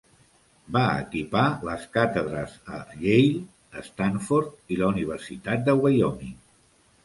[0.77, 6.37] Va equipar les càtedres a Yale, Stanford, i la Universitat de Wyoming.